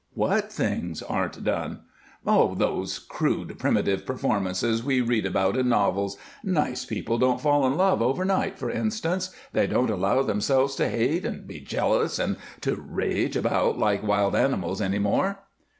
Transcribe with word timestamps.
"What 0.15 0.51
things 0.51 1.03
aren't 1.03 1.43
done?" 1.43 1.81
"Oh, 2.25 2.55
those 2.55 2.97
crude, 2.97 3.59
primitive 3.59 4.03
performances 4.03 4.83
we 4.83 4.99
read 4.99 5.27
about 5.27 5.55
in 5.55 5.69
novels. 5.69 6.17
Nice 6.43 6.85
people 6.85 7.19
don't 7.19 7.39
fall 7.39 7.67
in 7.67 7.77
love 7.77 8.01
overnight, 8.01 8.57
for 8.57 8.71
instance. 8.71 9.29
They 9.53 9.67
don't 9.67 9.91
allow 9.91 10.23
themselves 10.23 10.75
to 10.77 10.89
hate, 10.89 11.23
and 11.23 11.45
be 11.47 11.59
jealous, 11.59 12.17
and 12.17 12.37
to 12.61 12.73
rage 12.77 13.37
about 13.37 13.77
like 13.77 14.01
wild 14.01 14.35
animals 14.35 14.81
any 14.81 14.97
more." 14.97 15.41